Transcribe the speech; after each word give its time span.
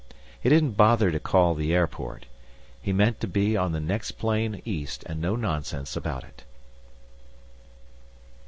He 0.41 0.49
didn't 0.49 0.71
bother 0.71 1.11
to 1.11 1.19
call 1.19 1.53
the 1.53 1.75
airport. 1.75 2.25
He 2.81 2.91
meant 2.91 3.19
to 3.19 3.27
be 3.27 3.55
on 3.55 3.71
the 3.71 3.79
next 3.79 4.13
plane 4.13 4.59
east, 4.65 5.03
and 5.05 5.21
no 5.21 5.35
nonsense 5.35 5.95
about 5.95 6.23
it.... 6.23 6.43